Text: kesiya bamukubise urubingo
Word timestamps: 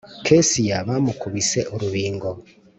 kesiya 0.25 0.77
bamukubise 0.87 1.59
urubingo 1.75 2.29